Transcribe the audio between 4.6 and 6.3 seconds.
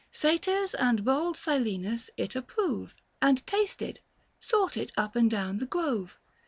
it np and down the grove.